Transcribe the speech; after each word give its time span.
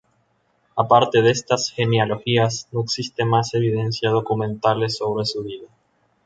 Aparte 0.75 1.21
de 1.21 1.29
estas 1.29 1.69
genealogías, 1.71 2.67
no 2.71 2.81
existen 2.81 3.27
más 3.29 3.53
evidencias 3.53 4.11
documentales 4.11 4.97
sobre 4.97 5.25
su 5.27 5.43
vida. 5.43 5.67